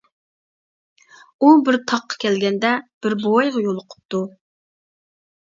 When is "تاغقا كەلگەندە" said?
1.91-2.73